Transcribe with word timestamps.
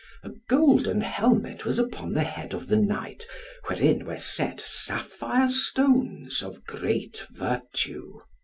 A 0.23 0.31
golden 0.49 1.01
helmet 1.01 1.63
was 1.63 1.77
upon 1.77 2.13
the 2.13 2.23
head 2.23 2.55
of 2.55 2.69
the 2.69 2.75
knight, 2.75 3.27
wherein 3.67 4.03
were 4.07 4.17
set 4.17 4.59
sapphire 4.59 5.47
stones 5.47 6.41
of 6.41 6.63
great 6.65 7.23
virtue. 7.29 8.19